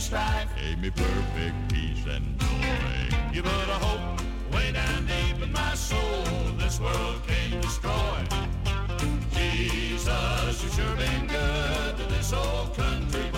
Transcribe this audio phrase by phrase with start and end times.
[0.00, 3.16] and strife gave me perfect peace and joy.
[3.34, 4.20] You put a hope
[4.52, 6.24] way down deep in my soul
[6.58, 8.18] this world can't destroy.
[9.34, 13.29] Jesus, you sure been good to this old country.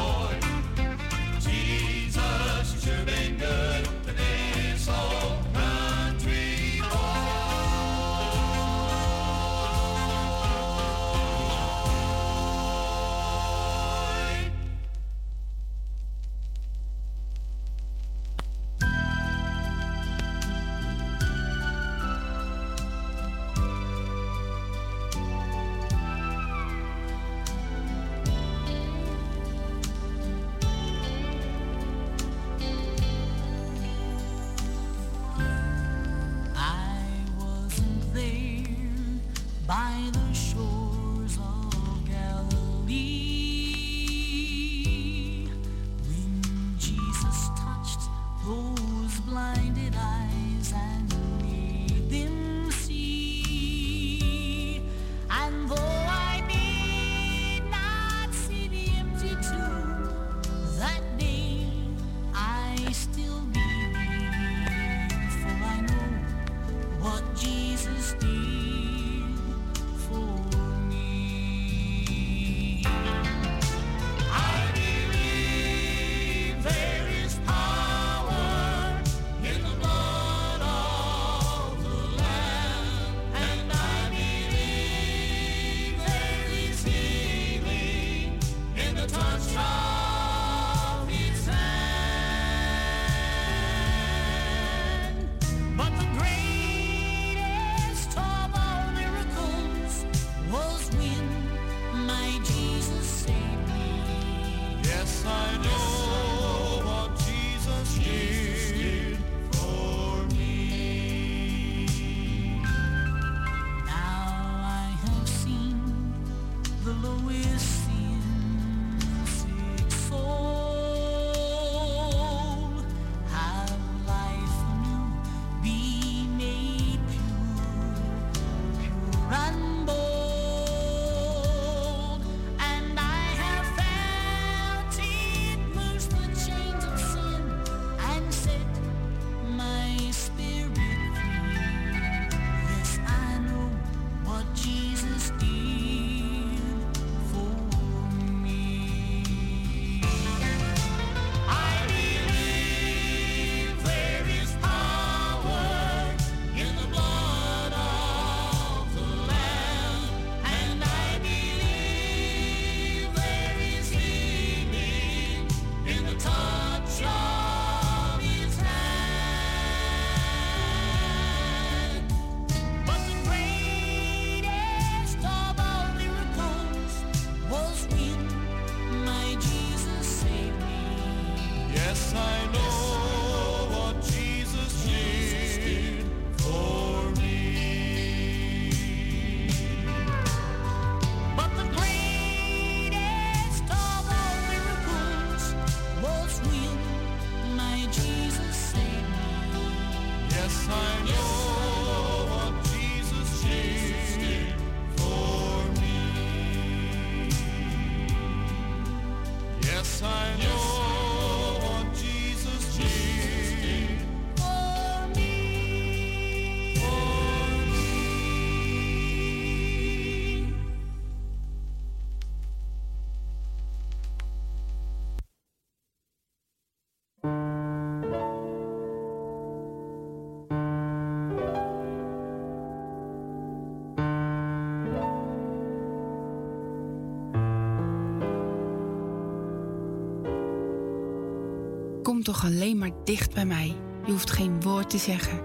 [242.22, 243.76] Kom toch alleen maar dicht bij mij.
[244.04, 245.40] Je hoeft geen woord te zeggen.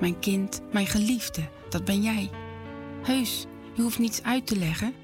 [0.00, 2.30] Mijn kind, mijn geliefde, dat ben jij.
[3.02, 4.94] Heus, je hoeft niets uit te leggen.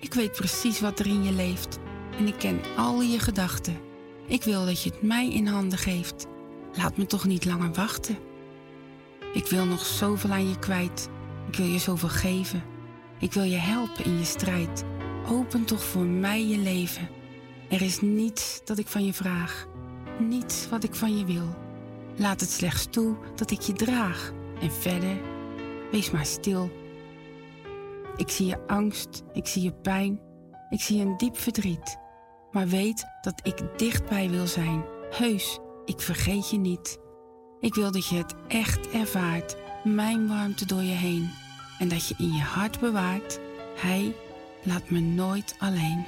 [0.00, 1.78] Ik weet precies wat er in je leeft.
[2.18, 3.76] En ik ken al je gedachten.
[4.26, 6.26] Ik wil dat je het mij in handen geeft.
[6.76, 8.18] Laat me toch niet langer wachten.
[9.32, 11.08] Ik wil nog zoveel aan je kwijt.
[11.48, 12.62] Ik wil je zoveel geven.
[13.18, 14.84] Ik wil je helpen in je strijd.
[15.28, 17.08] Open toch voor mij je leven.
[17.70, 19.68] Er is niets dat ik van je vraag.
[20.28, 21.54] Niets wat ik van je wil.
[22.16, 24.32] Laat het slechts toe dat ik je draag.
[24.60, 25.16] En verder,
[25.90, 26.70] wees maar stil.
[28.16, 30.20] Ik zie je angst, ik zie je pijn,
[30.70, 31.98] ik zie een diep verdriet.
[32.50, 34.84] Maar weet dat ik dichtbij wil zijn.
[35.10, 36.98] Heus, ik vergeet je niet.
[37.60, 41.30] Ik wil dat je het echt ervaart, mijn warmte door je heen.
[41.78, 43.40] En dat je in je hart bewaart,
[43.76, 44.14] Hij
[44.62, 46.04] laat me nooit alleen.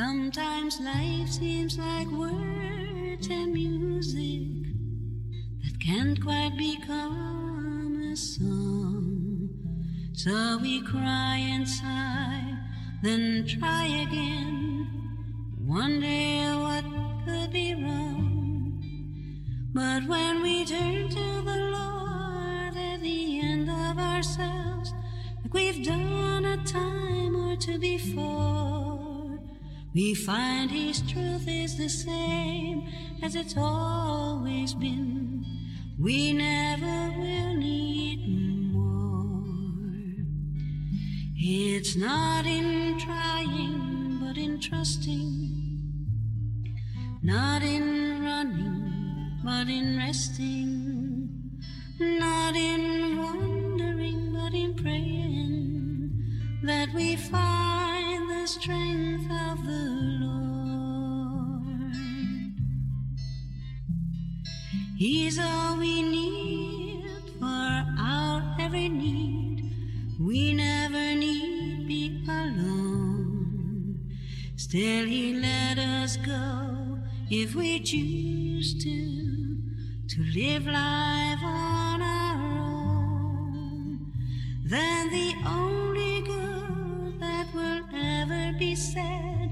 [0.00, 4.72] Sometimes life seems like words and music
[5.62, 9.50] that can't quite become a song.
[10.14, 12.56] So we cry and sigh,
[13.02, 14.88] then try again.
[15.66, 16.84] Wonder what
[17.26, 18.82] could be wrong.
[19.74, 24.94] But when we turn to the Lord at the end of ourselves,
[25.44, 28.79] like we've done a time or two before
[29.92, 32.88] we find His truth is the same
[33.22, 35.44] as it's always been.
[35.98, 39.44] We never will need more.
[41.36, 45.50] It's not in trying, but in trusting.
[47.22, 51.28] Not in running, but in resting.
[51.98, 56.12] Not in wondering, but in praying
[56.62, 57.89] that we find
[58.50, 59.84] strength of the
[60.24, 61.94] Lord.
[64.98, 67.04] He's all we need
[67.38, 69.70] for our every need.
[70.18, 74.00] We never need be alone.
[74.56, 76.98] Still, He let us go
[77.30, 79.58] if we choose to,
[80.08, 84.12] to live life on our own.
[84.64, 85.89] Then the only
[88.92, 89.50] said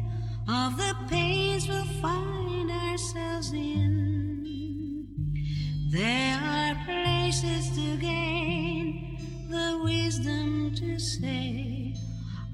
[0.49, 5.07] of the pains we'll find ourselves in.
[5.93, 11.95] There are places to gain, the wisdom to say,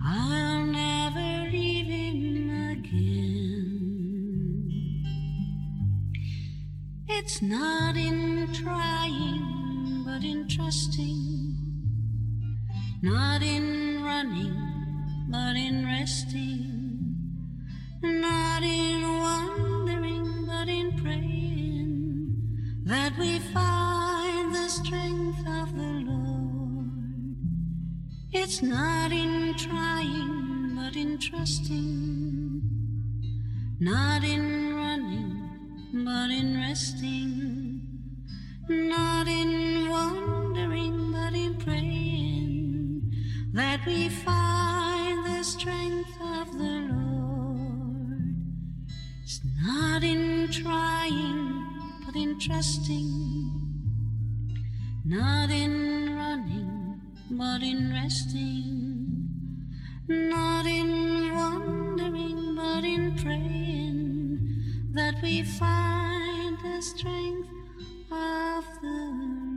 [0.05, 3.85] I'll never leave him again.
[7.09, 11.57] It's not in trying, but in trusting,
[13.01, 14.55] not in running,
[15.31, 16.74] but in resting
[18.05, 22.37] not in wondering, but in praying,
[22.85, 27.37] that we find the strength of the Lord.
[28.33, 32.63] It's not in trying, but in trusting,
[33.81, 37.81] not in running, but in resting,
[38.69, 43.13] not in wondering, but in praying,
[43.55, 47.04] that we find the strength of the Lord.
[49.67, 51.65] Not in trying,
[52.05, 53.51] but in trusting,
[55.07, 59.29] not in running, but but in resting,
[60.07, 67.49] not in wondering, but in praying that we find the strength
[68.11, 69.54] of the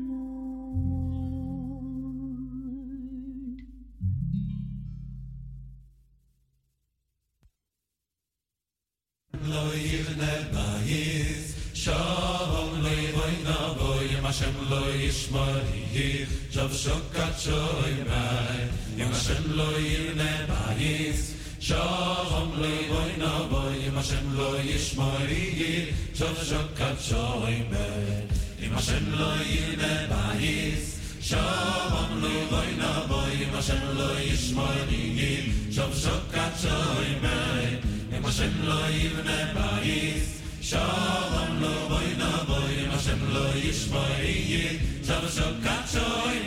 [9.50, 15.46] לא יבנה בייס שלום לא יבוי נבוי אם השם לא ישמור
[15.94, 23.98] יך שב שוקת שוי מי אם השם לא יבנה בייס שלום לא יבוי נבוי אם
[23.98, 32.62] השם לא ישמור יך שב שוקת שוי מי אם השם לא יבנה בייס שלום לא
[32.78, 40.28] נבוי אם השם לא ישמור יך שב שוקת שוי מי im shem lo yevne bayis
[40.70, 46.38] shalom lo boy na boy im shem lo yish bayis shav shokach shoy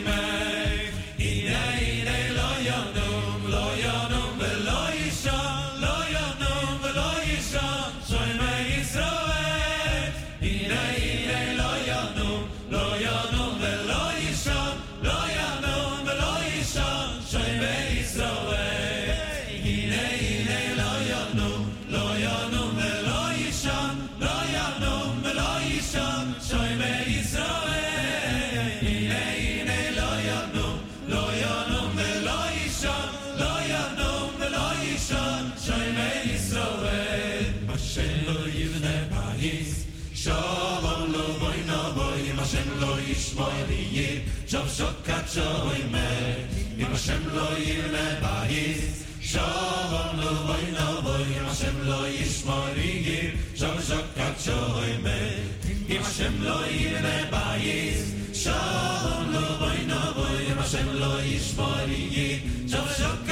[36.23, 44.67] ישראל, השם לא יבנה בייס, שלום לא בוי נבוי, אם השם לא ישמור יהיה, שב
[44.77, 52.07] שוקת שוי מת, אם השם לא יבנה בייס, שלום לא בוי נבוי, אם השם לא
[52.07, 60.51] ישמור יהיה, שב שוקת שוי מת, אם השם לא יבנה בייס, שלום לא בוי נבוי,
[60.53, 63.30] אם השם לא ישמור יהיה, שב שוקת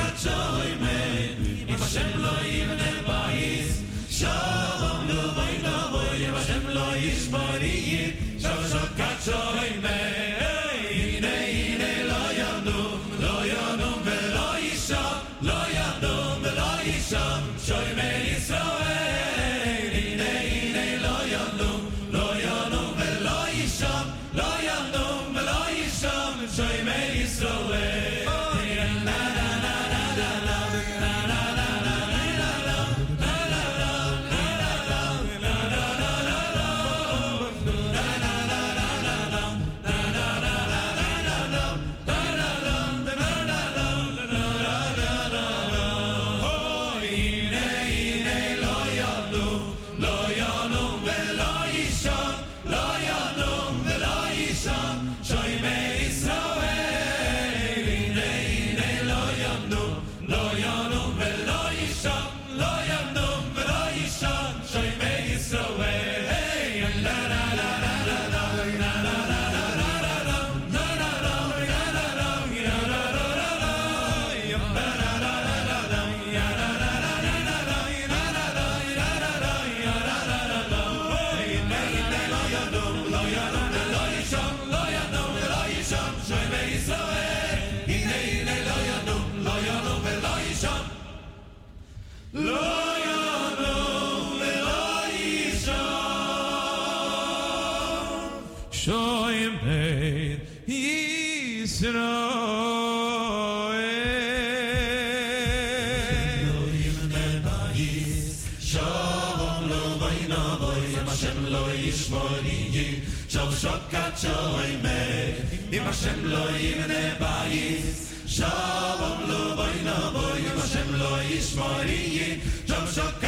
[121.59, 123.19] Marie, Jean-Jacques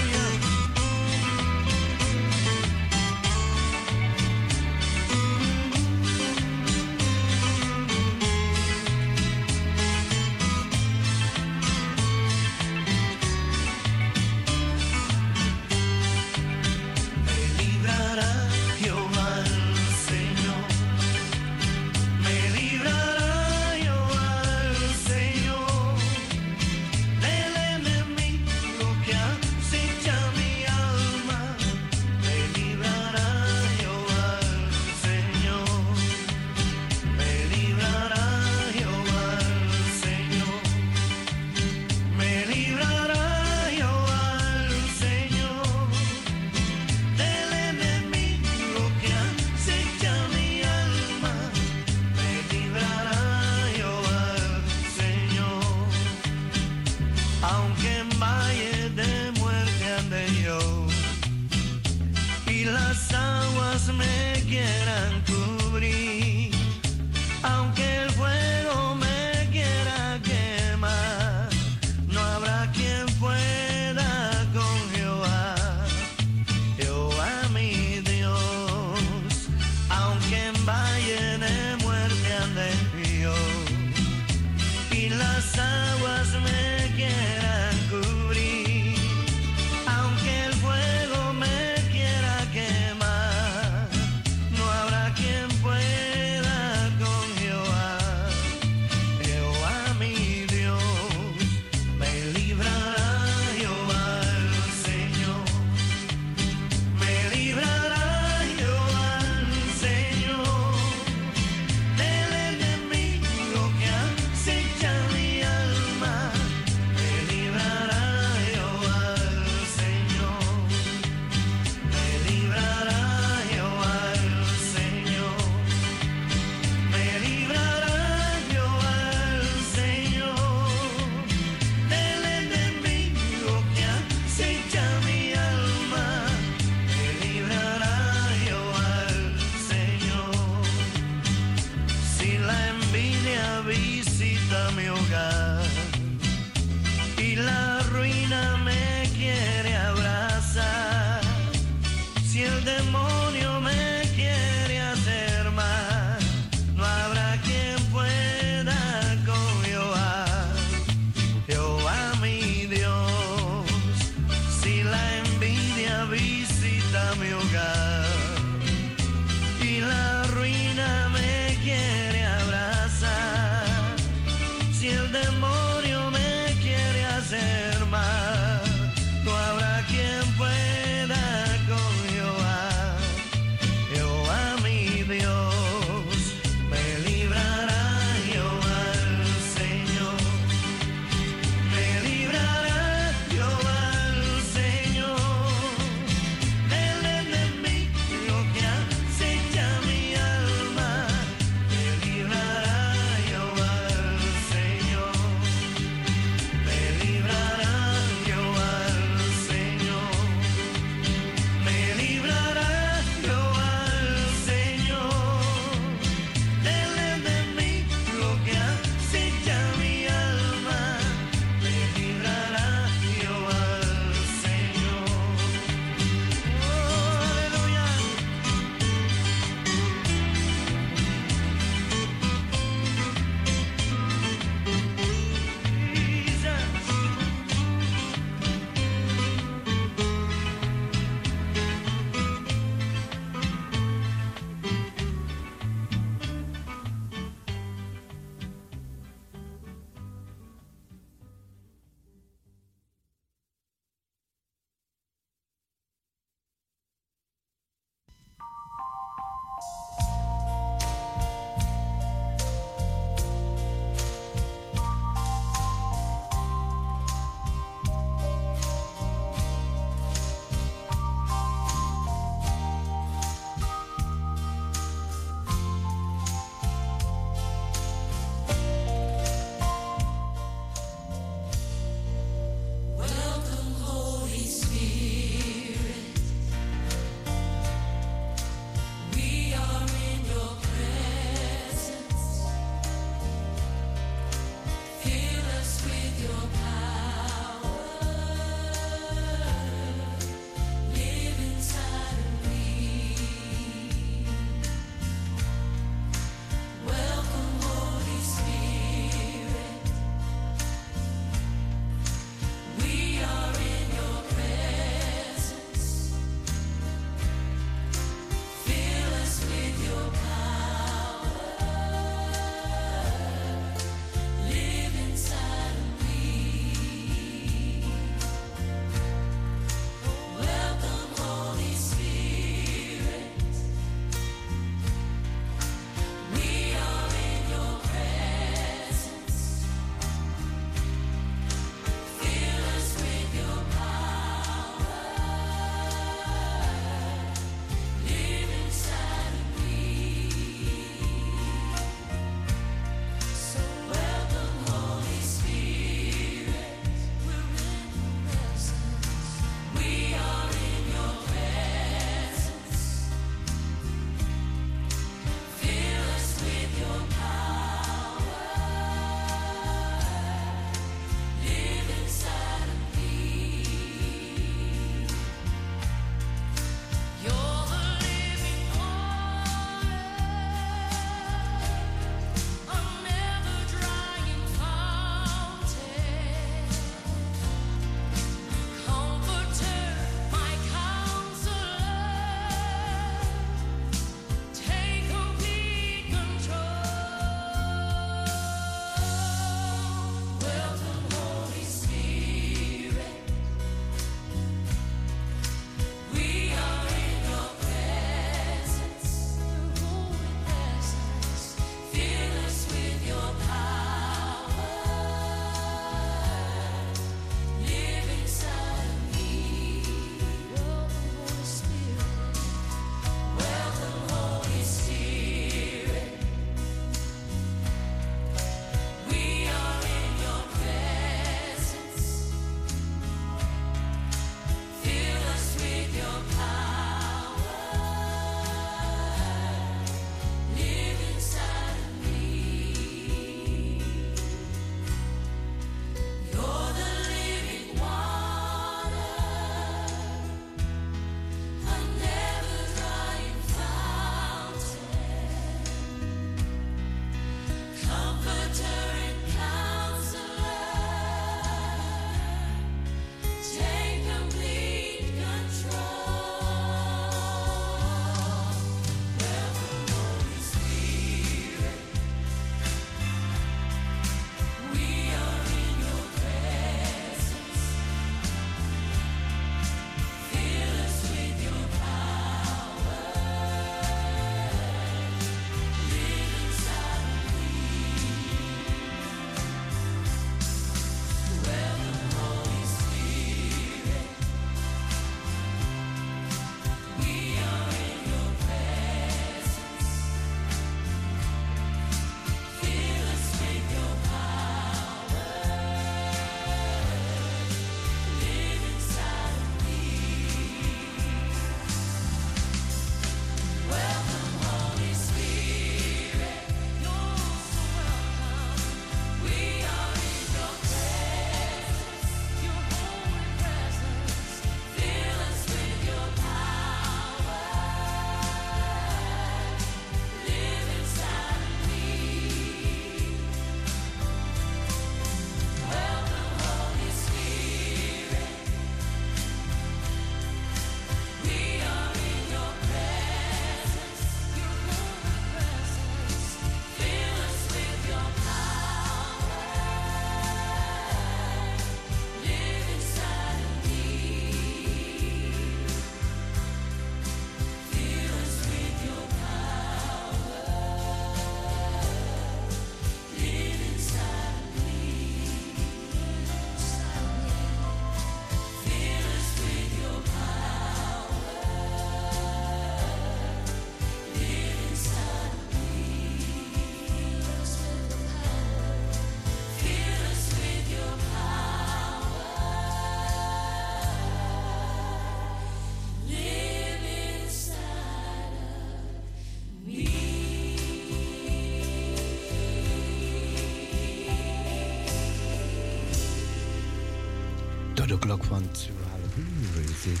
[598.18, 600.00] van 12 uur is dit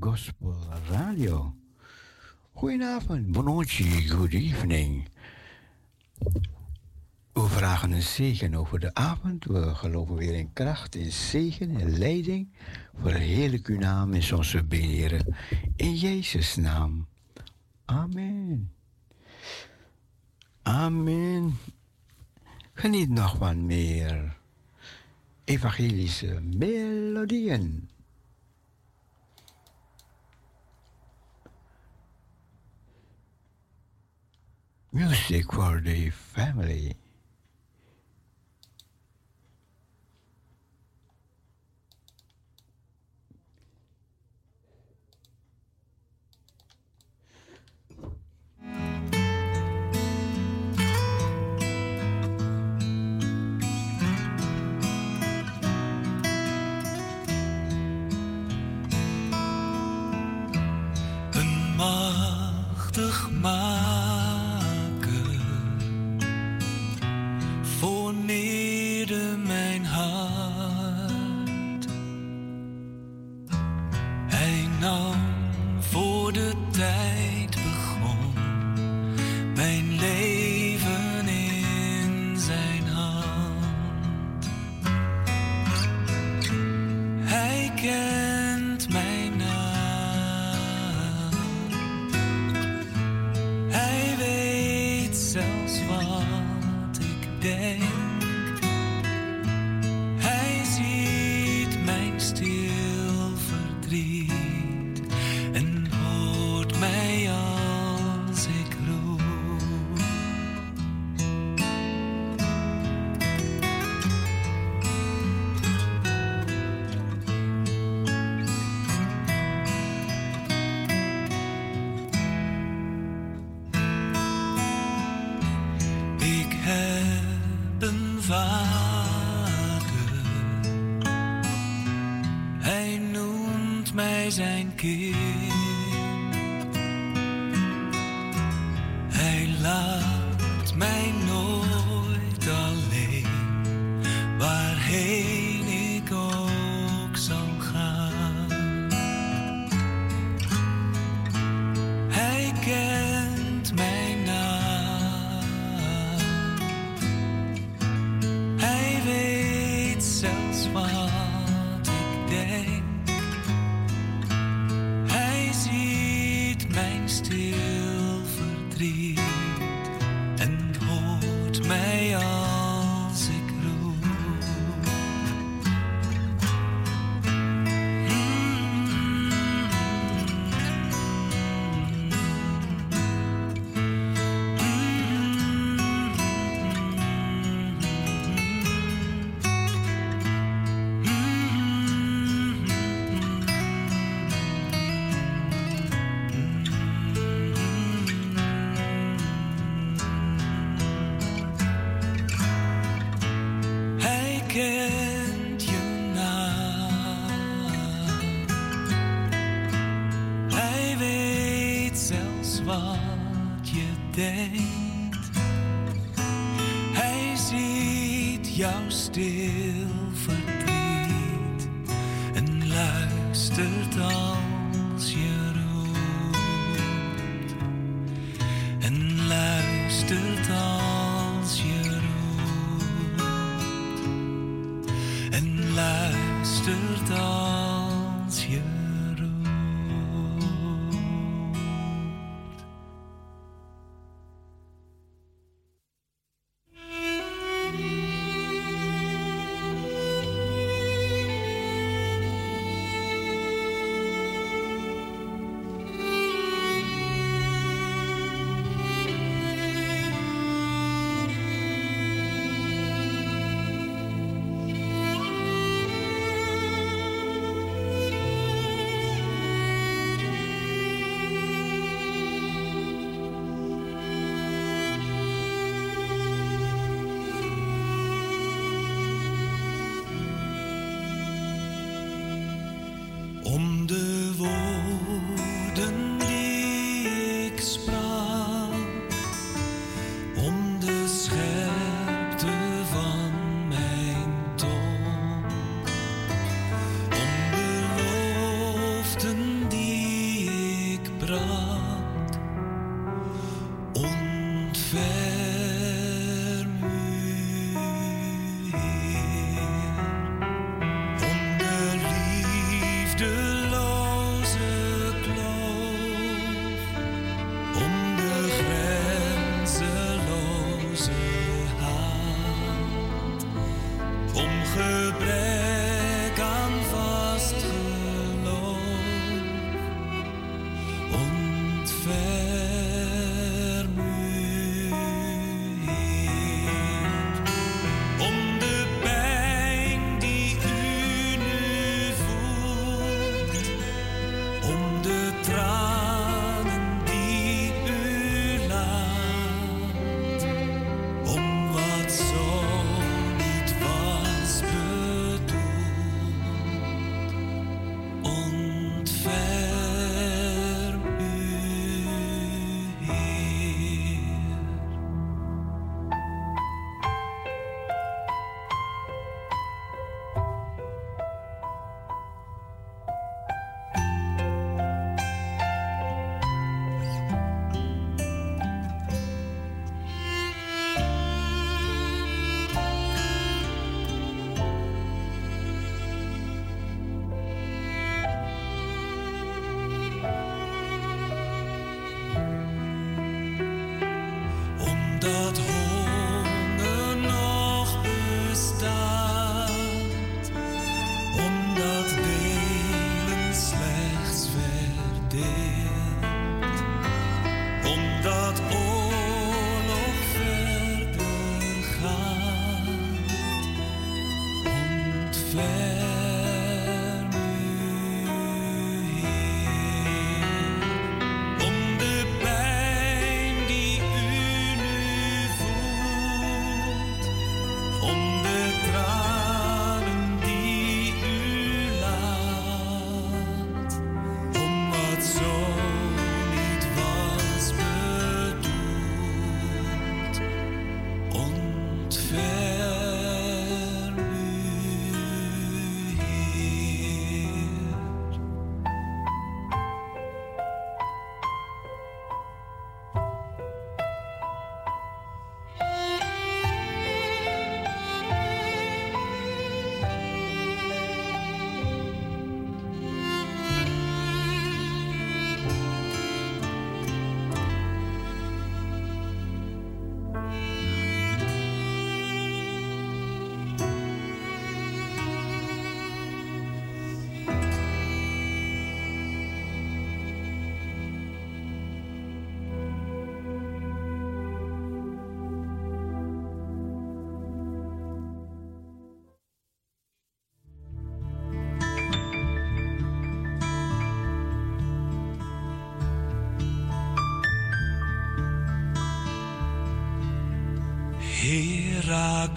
[0.00, 0.56] Gospel
[0.90, 1.54] Radio.
[2.52, 5.08] Goedenavond, buonanotte, good evening.
[7.32, 9.44] We vragen een zegen over de avond.
[9.44, 12.48] We geloven weer in kracht, in zegen, in leiding.
[13.00, 15.36] Verheerlijk uw naam is onze beren.
[15.76, 17.06] In Jezus' naam.
[17.84, 18.72] Amen.
[20.62, 21.58] Amen.
[22.72, 24.36] Geniet nog wat meer.
[25.46, 27.88] evangelische melodieën.
[34.90, 36.96] Music for the family.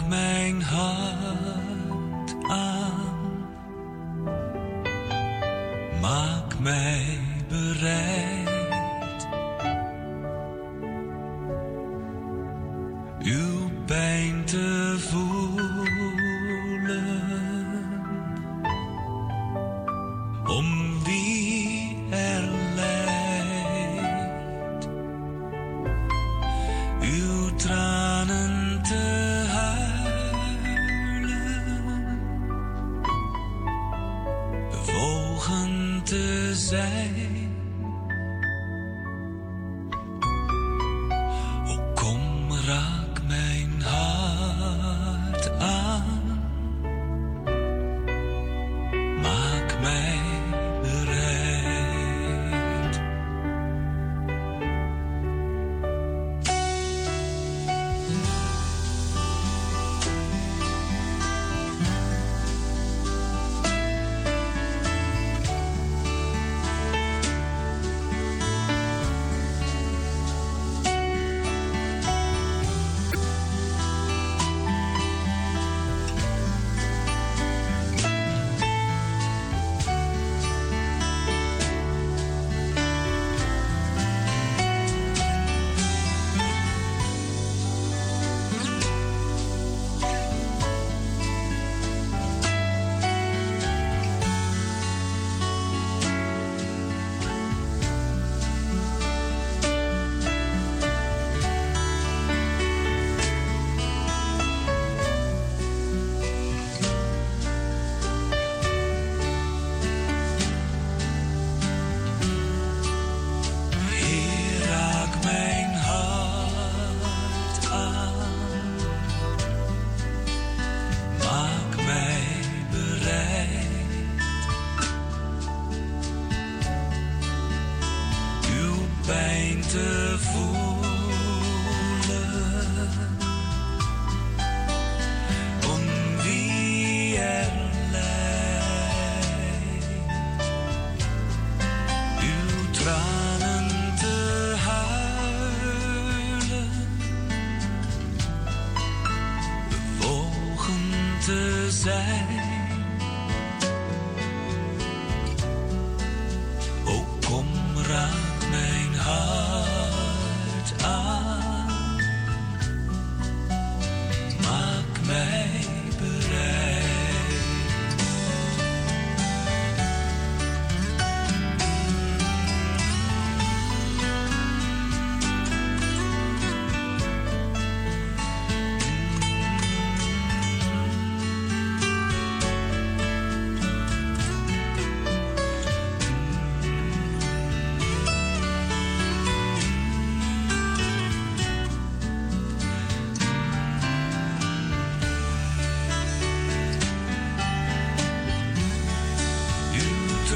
[0.08, 1.19] Mijn hart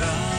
[0.01, 0.32] uw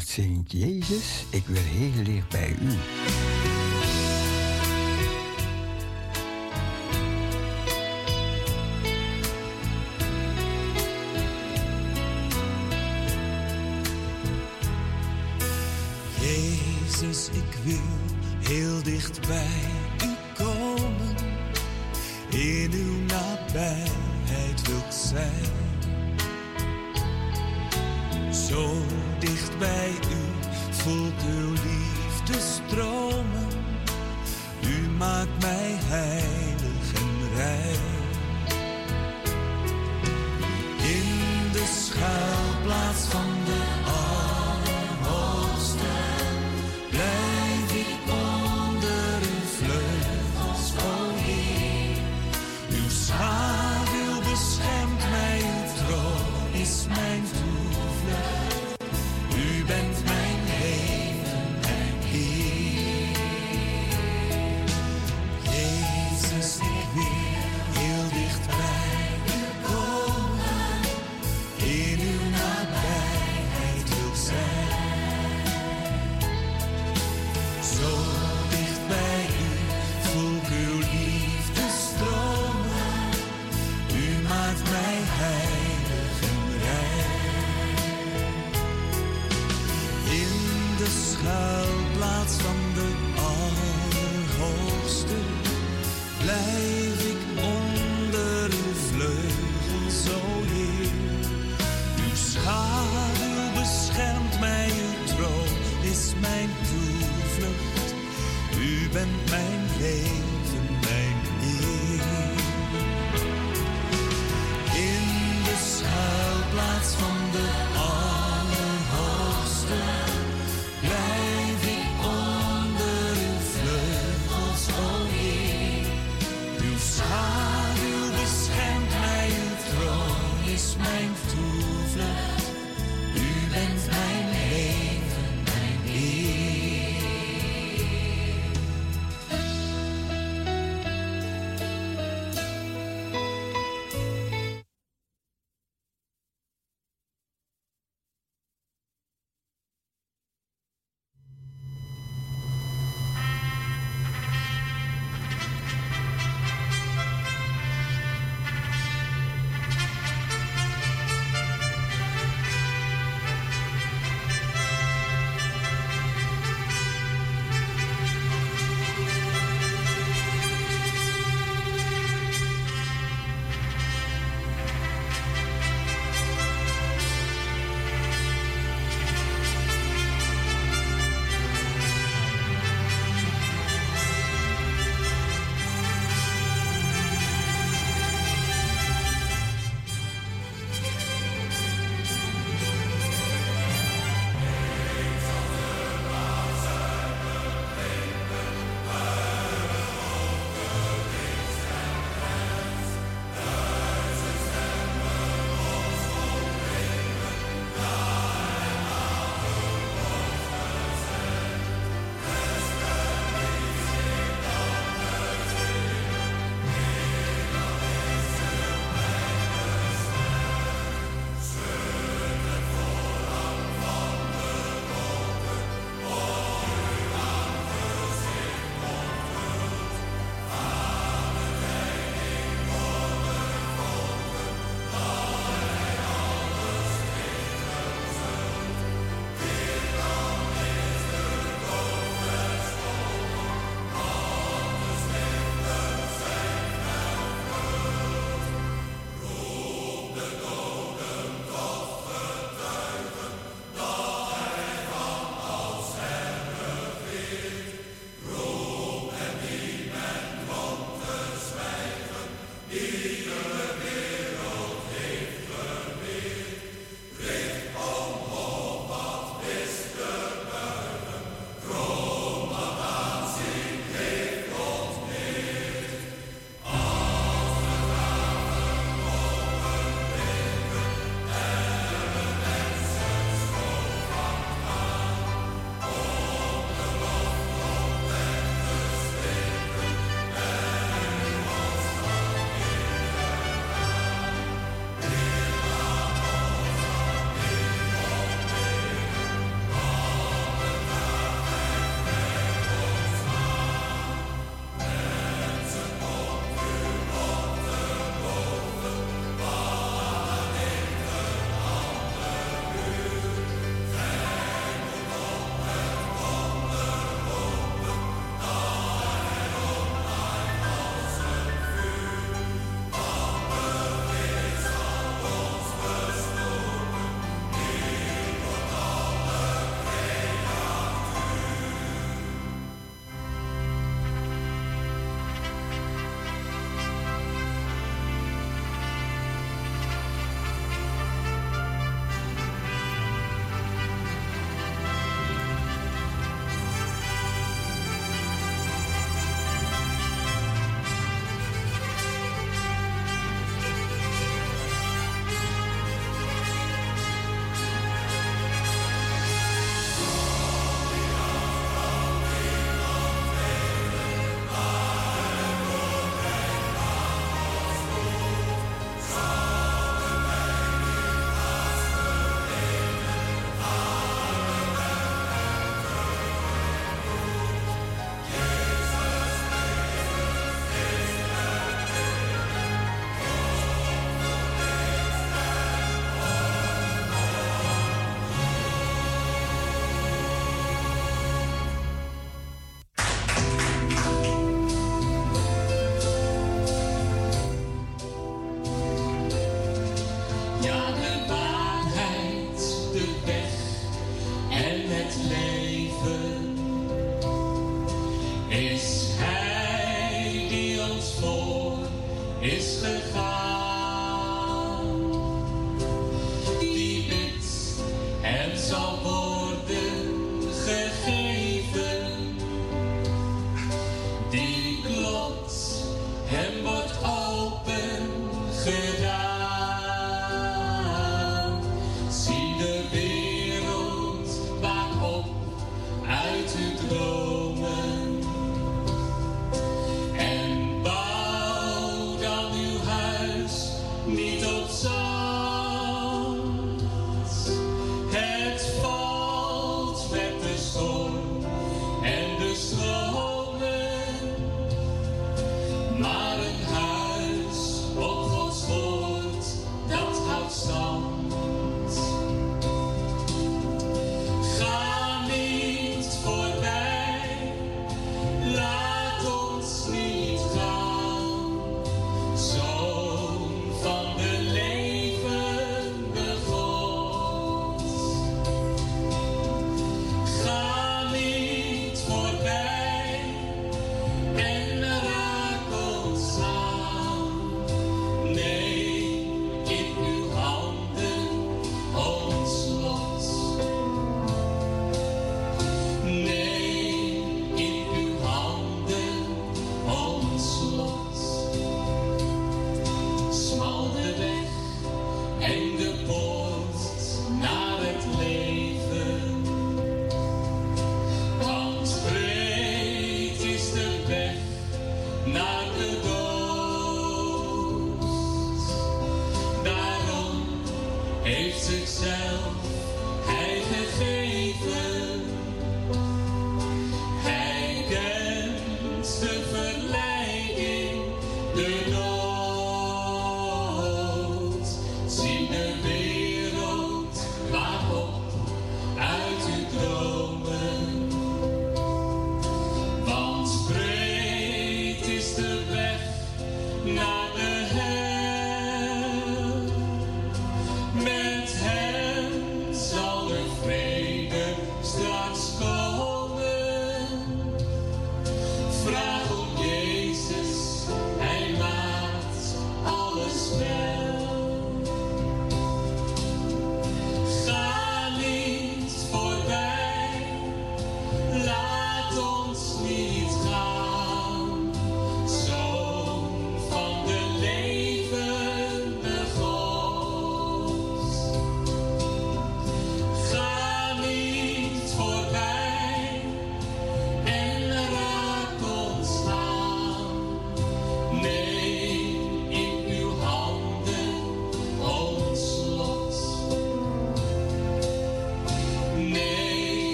[0.00, 2.72] Zingt Jezus, ik wil heel dicht bij u.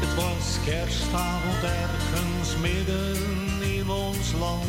[0.00, 3.16] Het was kerstavond ergens midden
[3.76, 4.64] in ons land.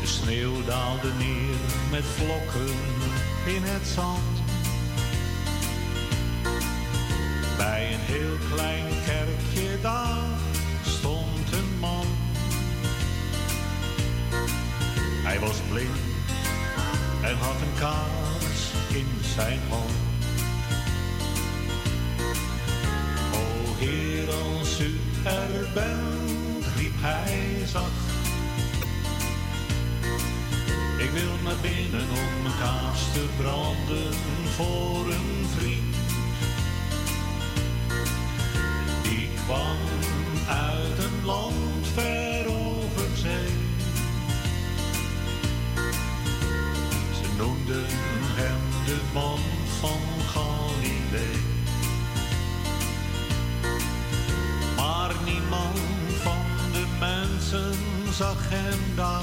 [0.00, 1.58] De sneeuw daalde neer
[1.90, 2.76] met vlokken
[3.46, 4.49] in het zand.
[7.60, 10.38] Bij een heel klein kerkje daar
[10.84, 12.06] stond een man.
[15.22, 15.98] Hij was blind
[17.22, 19.90] en had een kaars in zijn hand.
[23.32, 28.08] O Heer, als u er bent, riep hij zacht.
[30.98, 34.14] Ik wil naar binnen om mijn kaars te branden
[34.56, 35.89] voor een vriend.
[39.50, 39.76] Kwam
[40.48, 43.52] uit een land ver over zee.
[47.18, 47.86] Ze noemden
[48.38, 49.38] hem de man
[49.80, 50.00] van
[50.32, 51.38] Galilee.
[54.76, 55.78] Maar niemand
[56.22, 57.74] van de mensen
[58.12, 59.22] zag hem daar.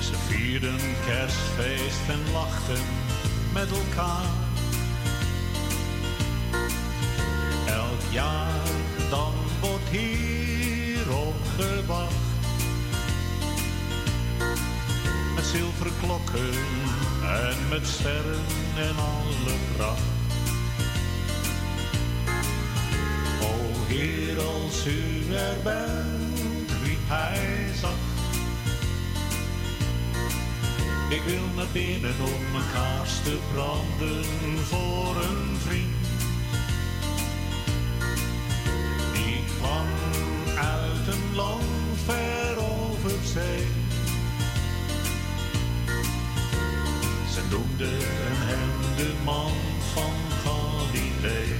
[0.00, 2.84] Ze vierden kerstfeest en lachten
[3.52, 4.45] met elkaar.
[8.16, 8.66] Jaar
[9.10, 12.14] dan wordt hier opgewacht.
[15.34, 16.50] Met zilveren klokken
[17.22, 18.44] en met sterren
[18.76, 20.00] en alle pracht.
[23.42, 23.54] O
[23.86, 27.94] Heer, als u er bent, riep hij zacht.
[31.10, 34.24] Ik wil naar binnen om mijn kaars te branden
[34.64, 36.05] voor een vriend.
[41.36, 41.62] Land
[42.04, 43.66] ver over zee.
[47.32, 47.98] Ze noemden
[48.48, 49.52] hem de man
[49.94, 50.14] van
[50.44, 51.54] Galilee.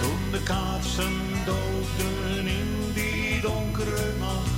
[0.00, 4.50] Toen de kaarsen doofden in die donkere nacht,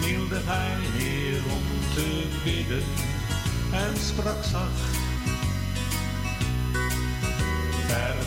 [0.00, 2.84] knielde hij neer om te bidden
[3.72, 5.01] en sprak zacht.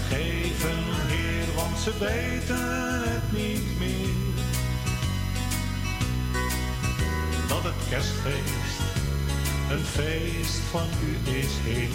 [0.07, 4.43] Vergeven, Heer, want ze weten het niet meer.
[7.47, 8.79] Dat het kerstfeest
[9.71, 11.89] een feest van u is, Heer.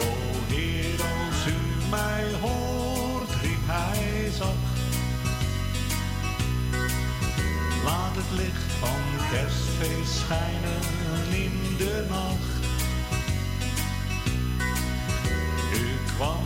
[0.00, 0.12] O
[0.48, 4.78] Heer, als u mij hoort, riep hij zacht.
[7.84, 10.82] Laat het licht van kerstfeest schijnen
[11.30, 12.49] in de nacht.
[16.20, 16.44] Kwam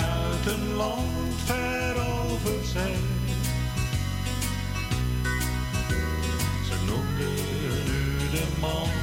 [0.00, 2.96] uit een land ver over zee.
[6.68, 8.97] Ze noemden u de man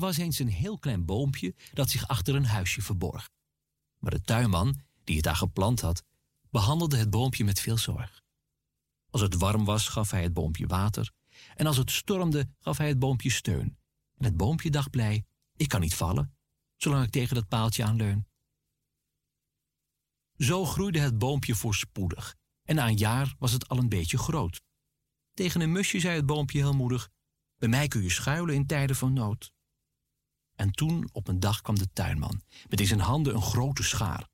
[0.00, 3.30] was eens een heel klein boompje dat zich achter een huisje verborg.
[3.98, 6.02] Maar de tuinman, die het daar geplant had,
[6.50, 8.22] behandelde het boompje met veel zorg.
[9.10, 11.12] Als het warm was, gaf hij het boompje water.
[11.54, 13.78] En als het stormde, gaf hij het boompje steun.
[14.16, 15.24] En het boompje dacht blij:
[15.56, 16.36] ik kan niet vallen,
[16.76, 18.26] zolang ik tegen dat paaltje aanleun.
[20.36, 22.36] Zo groeide het boompje voorspoedig.
[22.62, 24.62] En na een jaar was het al een beetje groot.
[25.34, 27.08] Tegen een musje zei het boompje heel moedig:
[27.56, 29.52] Bij mij kun je schuilen in tijden van nood.
[30.60, 34.28] En toen op een dag kwam de tuinman met in zijn handen een grote schaar.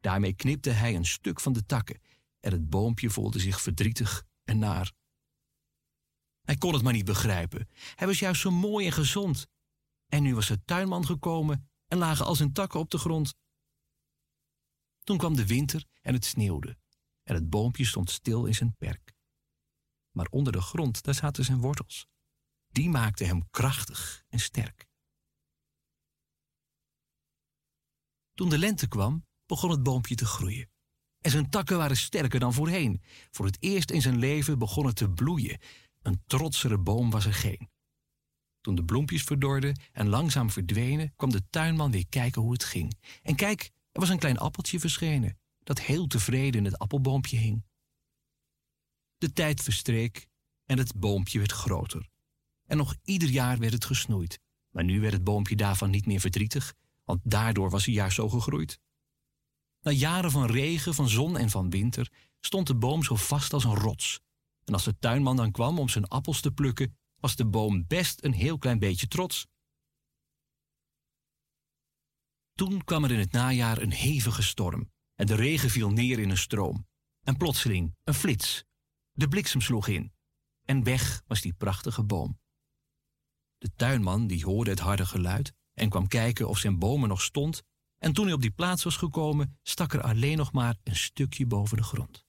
[0.00, 2.00] Daarmee knipte hij een stuk van de takken
[2.40, 4.92] en het boompje voelde zich verdrietig en naar.
[6.42, 7.68] Hij kon het maar niet begrijpen.
[7.94, 9.46] Hij was juist zo mooi en gezond.
[10.06, 13.34] En nu was de tuinman gekomen en lagen al zijn takken op de grond.
[15.04, 16.76] Toen kwam de winter en het sneeuwde.
[17.22, 19.12] En het boompje stond stil in zijn perk.
[20.10, 22.06] Maar onder de grond, daar zaten zijn wortels.
[22.68, 24.92] Die maakten hem krachtig en sterk.
[28.34, 30.68] Toen de lente kwam, begon het boompje te groeien.
[31.20, 33.02] En zijn takken waren sterker dan voorheen.
[33.30, 35.58] Voor het eerst in zijn leven begon het te bloeien.
[36.02, 37.70] Een trotsere boom was er geen.
[38.60, 42.98] Toen de bloempjes verdorden en langzaam verdwenen, kwam de tuinman weer kijken hoe het ging.
[43.22, 47.64] En kijk, er was een klein appeltje verschenen, dat heel tevreden in het appelboompje hing.
[49.18, 50.26] De tijd verstreek
[50.64, 52.08] en het boompje werd groter.
[52.66, 54.40] En nog ieder jaar werd het gesnoeid.
[54.70, 56.74] Maar nu werd het boompje daarvan niet meer verdrietig,
[57.04, 58.80] want daardoor was hij juist zo gegroeid.
[59.80, 63.64] Na jaren van regen, van zon en van winter stond de boom zo vast als
[63.64, 64.20] een rots.
[64.64, 68.24] En als de tuinman dan kwam om zijn appels te plukken, was de boom best
[68.24, 69.46] een heel klein beetje trots.
[72.52, 76.30] Toen kwam er in het najaar een hevige storm en de regen viel neer in
[76.30, 76.86] een stroom.
[77.22, 78.64] En plotseling een flits.
[79.12, 80.12] De bliksem sloeg in
[80.64, 82.40] en weg was die prachtige boom.
[83.58, 87.22] De tuinman die hoorde het harde geluid en kwam kijken of zijn boom er nog
[87.22, 87.62] stond.
[87.98, 91.46] En toen hij op die plaats was gekomen, stak er alleen nog maar een stukje
[91.46, 92.24] boven de grond.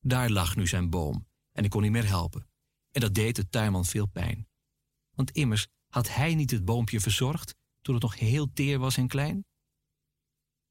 [0.00, 2.48] Daar lag nu zijn boom en ik kon niet meer helpen.
[2.90, 4.48] En dat deed de tuinman veel pijn.
[5.10, 9.08] Want immers had hij niet het boompje verzorgd toen het nog heel teer was en
[9.08, 9.46] klein?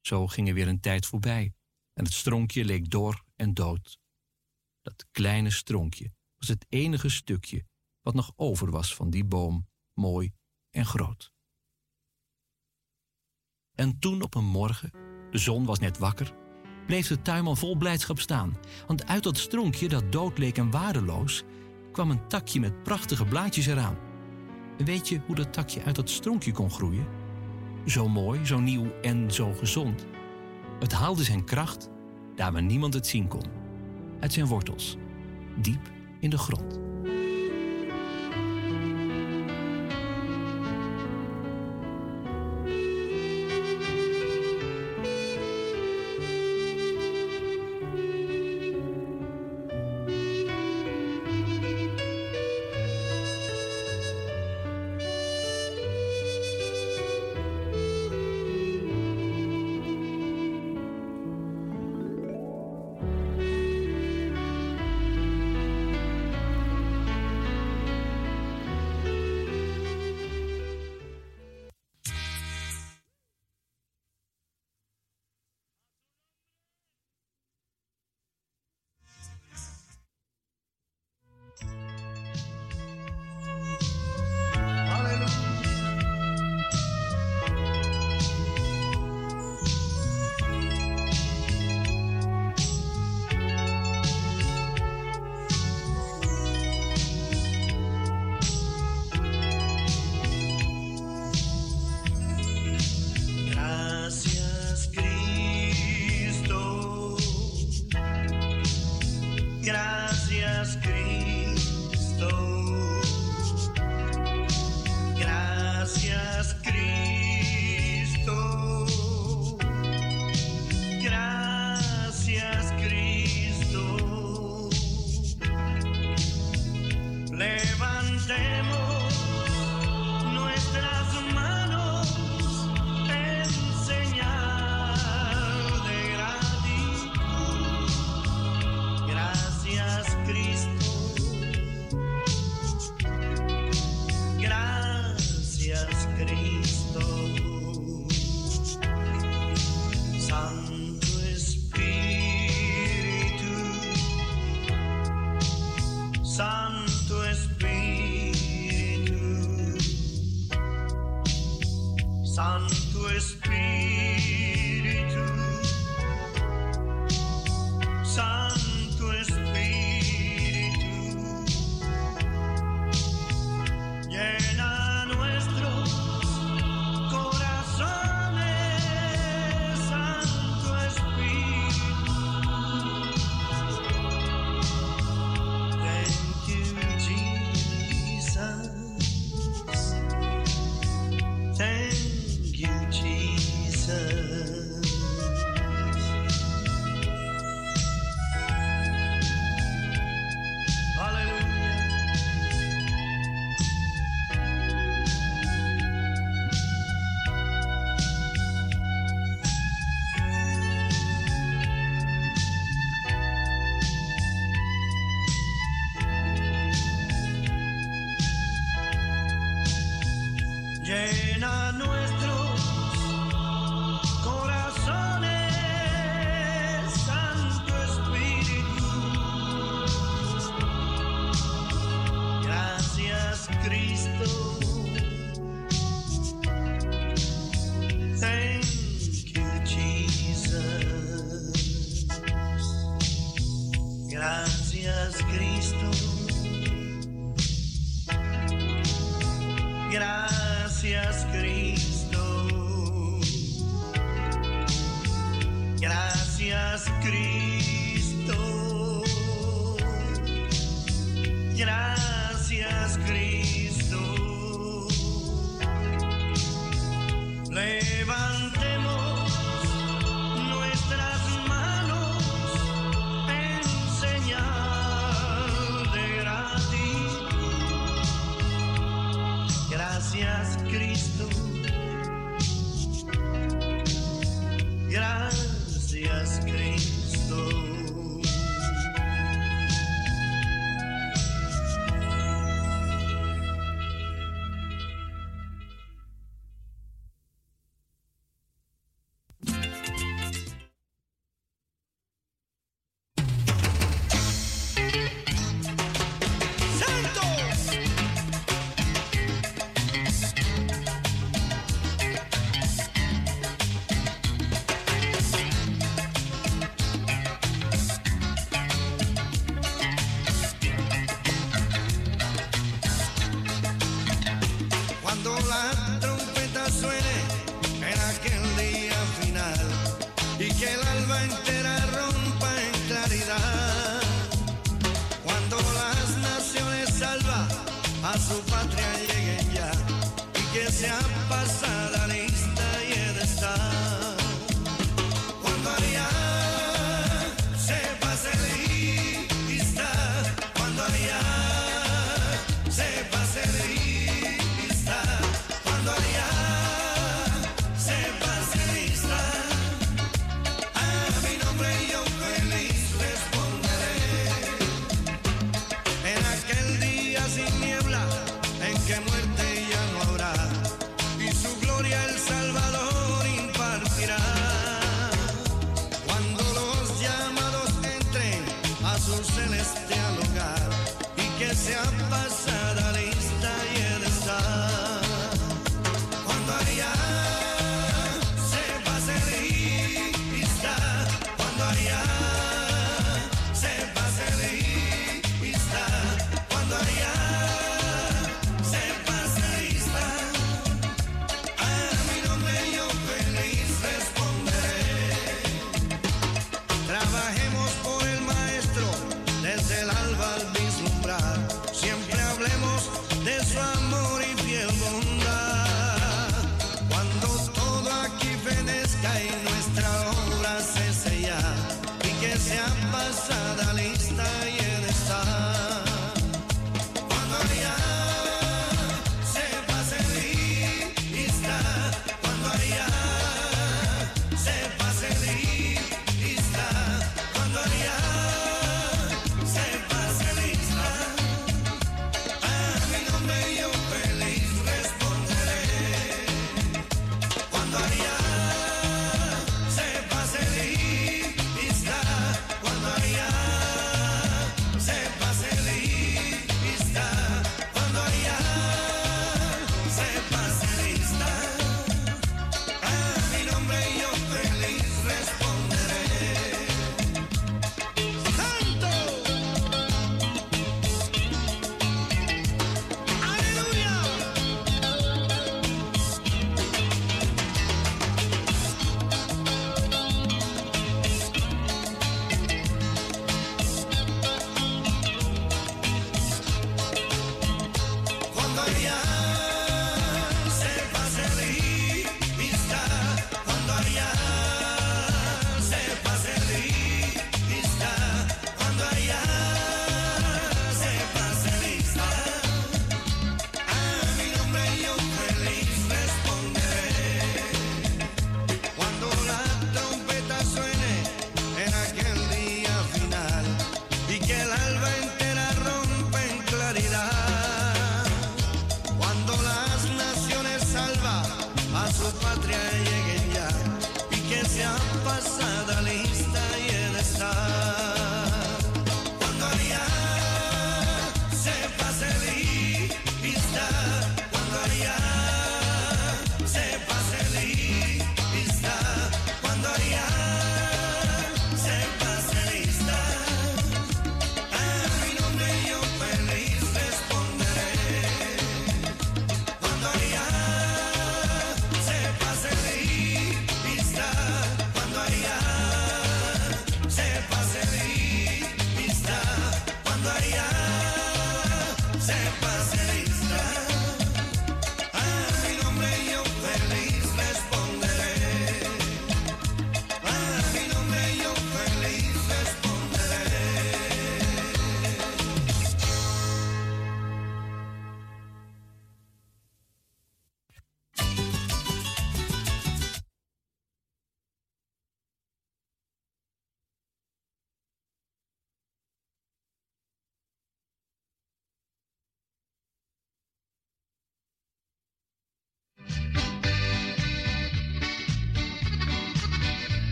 [0.00, 1.54] Zo ging er weer een tijd voorbij
[1.92, 3.98] en het stronkje leek dor en dood.
[4.82, 7.64] Dat kleine stronkje was het enige stukje
[8.00, 10.32] wat nog over was van die boom, mooi
[10.70, 11.31] en groot.
[13.74, 14.90] En toen op een morgen,
[15.30, 16.34] de zon was net wakker,
[16.86, 18.56] bleef de tuinman vol blijdschap staan.
[18.86, 21.44] Want uit dat stronkje dat dood leek en waardeloos,
[21.92, 23.96] kwam een takje met prachtige blaadjes eraan.
[24.78, 27.06] En weet je hoe dat takje uit dat stronkje kon groeien?
[27.86, 30.06] Zo mooi, zo nieuw en zo gezond.
[30.78, 31.90] Het haalde zijn kracht
[32.34, 33.44] daar waar niemand het zien kon.
[34.20, 34.96] Uit zijn wortels,
[35.56, 35.90] diep
[36.20, 36.91] in de grond.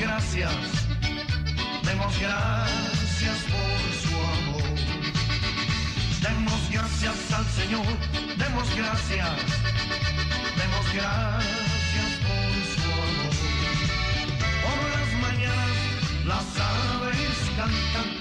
[0.00, 0.52] gracias,
[1.84, 4.62] demos gracias por su amor.
[6.22, 7.86] Demos gracias al Señor,
[8.38, 9.36] demos gracias,
[10.56, 13.34] demos gracias por su amor.
[14.64, 15.76] Por las mañanas
[16.24, 18.19] las aves cantan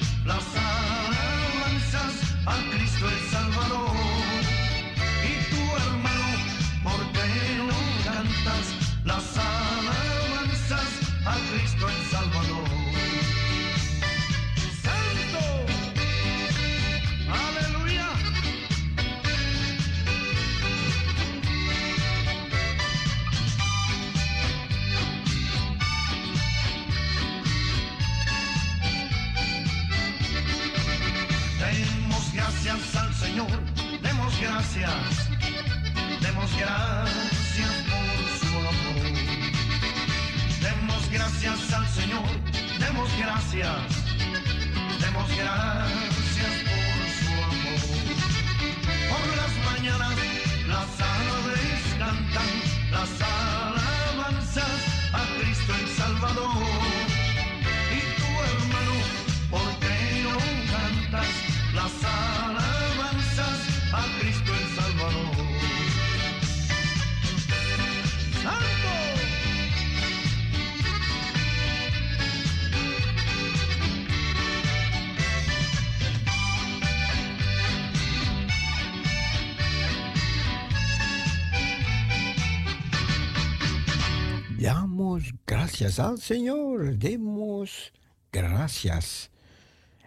[85.99, 87.91] al Señor demos
[88.31, 89.29] gracias.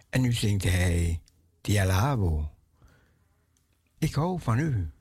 [0.09, 1.21] En nu zingt hij
[1.79, 2.49] alabo.
[3.97, 4.92] Ik hou van u.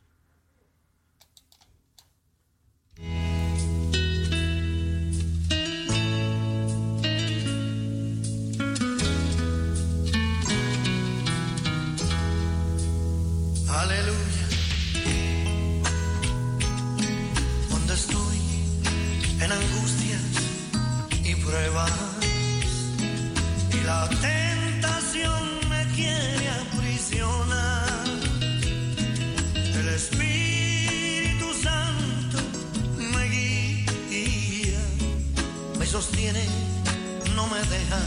[37.43, 38.01] no me deja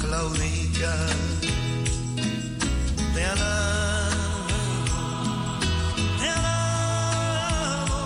[0.00, 1.08] claudicar.
[3.14, 4.58] Te alabo,
[6.18, 8.02] te alabo,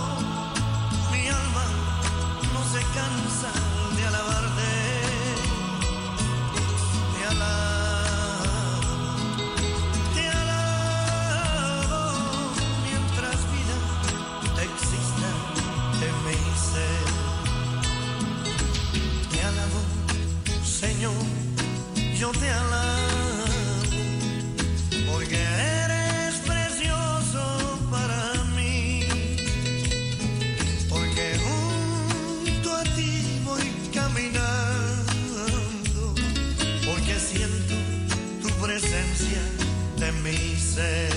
[1.12, 1.64] mi alma
[2.52, 3.67] no se cansa.
[22.18, 23.84] yo te alabo,
[25.06, 29.06] porque eres precioso para mí,
[30.88, 33.62] porque junto a ti voy
[33.94, 35.46] caminando,
[36.86, 37.74] porque siento
[38.42, 39.40] tu presencia
[39.98, 41.07] de mi ser.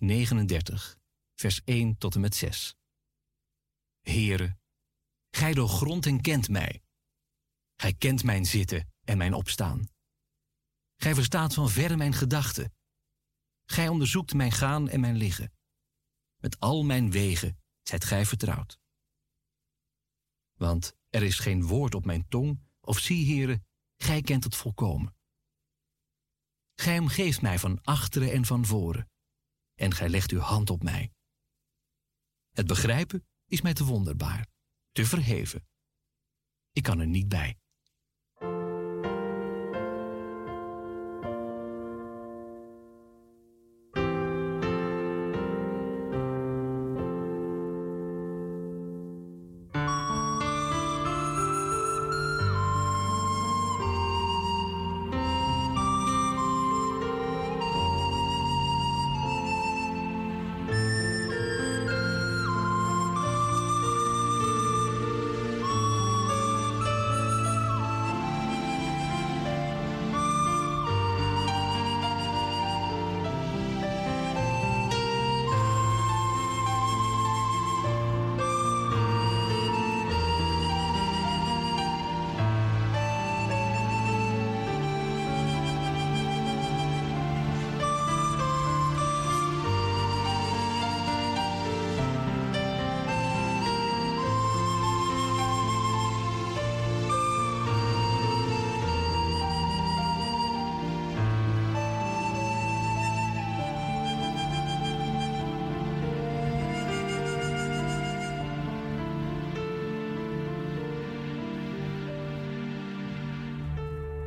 [0.00, 0.98] 139,
[1.34, 2.74] vers 1 tot en met 6.
[4.00, 4.58] Heere,
[5.30, 6.82] gij doorgrondt en kent mij.
[7.76, 9.88] Gij kent mijn zitten en mijn opstaan.
[10.96, 12.74] Gij verstaat van verre mijn gedachten.
[13.64, 15.52] Gij onderzoekt mijn gaan en mijn liggen.
[16.36, 18.78] Met al mijn wegen zijt gij vertrouwd.
[20.54, 23.66] Want er is geen woord op mijn tong, of zie, heren,
[23.96, 25.16] gij kent het volkomen.
[26.74, 29.09] Gij omgeeft mij van achteren en van voren,
[29.80, 31.12] en gij legt uw hand op mij.
[32.50, 34.46] Het begrijpen is mij te wonderbaar,
[34.92, 35.68] te verheven.
[36.72, 37.59] Ik kan er niet bij.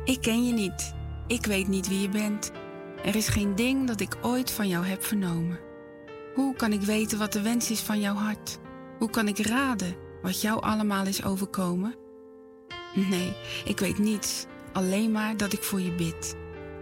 [0.04, 0.94] Ik ken je niet.
[1.26, 2.52] Ik weet niet wie je bent.
[3.04, 5.58] Er is geen ding dat ik ooit van jou heb vernomen.
[6.34, 8.58] Hoe kan ik weten wat de wens is van jouw hart?
[8.98, 11.94] Hoe kan ik raden wat jou allemaal is overkomen?
[12.94, 13.32] Nee,
[13.64, 16.36] ik weet niets, alleen maar dat ik voor je bid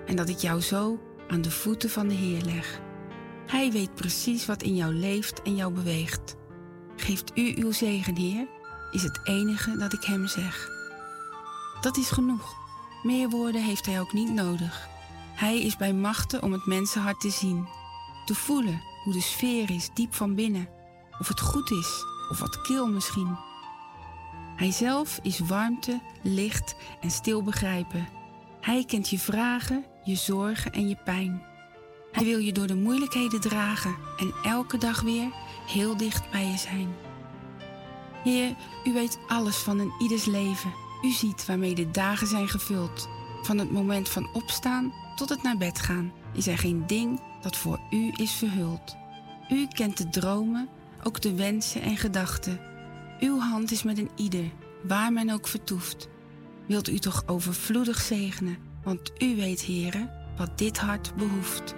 [0.07, 2.81] en dat ik jou zo aan de voeten van de Heer leg.
[3.47, 6.37] Hij weet precies wat in jou leeft en jou beweegt.
[6.97, 8.47] Geeft u uw zegen, Heer,
[8.91, 10.69] is het enige dat ik hem zeg.
[11.81, 12.62] Dat is genoeg.
[13.03, 14.89] Meer woorden heeft hij ook niet nodig.
[15.35, 17.69] Hij is bij machten om het mensenhart te zien,
[18.25, 20.69] te voelen hoe de sfeer is diep van binnen,
[21.19, 23.37] of het goed is of wat kil misschien.
[24.57, 28.09] Hij zelf is warmte, licht en stil begrijpen.
[28.61, 31.43] Hij kent je vragen, je zorgen en je pijn.
[32.13, 35.29] Hij wil je door de moeilijkheden dragen en elke dag weer
[35.67, 36.95] heel dicht bij je zijn.
[38.23, 38.55] Heer,
[38.85, 40.82] u weet alles van een ieders leven.
[41.03, 43.09] U ziet waarmee de dagen zijn gevuld.
[43.43, 47.57] Van het moment van opstaan tot het naar bed gaan is er geen ding dat
[47.57, 48.97] voor u is verhuld.
[49.49, 50.69] U kent de dromen,
[51.03, 52.61] ook de wensen en gedachten.
[53.21, 54.51] Uw hand is met een ieder,
[54.83, 56.09] waar men ook vertoeft.
[56.67, 61.75] Wilt u toch overvloedig zegenen, want u weet, heren, wat dit hart behoeft.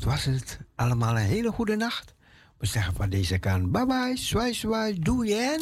[0.00, 0.58] dat was het.
[0.74, 2.14] Allemaal een hele goede nacht.
[2.58, 5.60] We zeggen van deze kant bye bye, zwaai zwaai, doei en...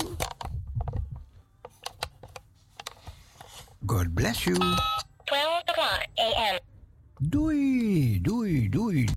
[3.86, 4.56] God bless you.